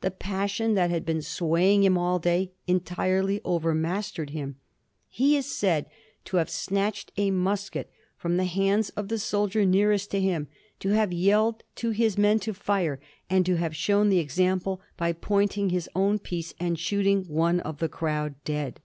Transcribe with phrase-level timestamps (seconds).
[0.00, 4.56] The passion that had been swaying him all day entirely overmastered him.
[5.08, 5.86] He is said
[6.24, 10.48] to have snatched a musket from the hands of the soldier nearest to him,
[10.80, 12.98] to have yelled to his men to fire,
[13.30, 17.78] and to have shown the example by pointing his own piece and shooting one of
[17.78, 18.80] the crowd dead.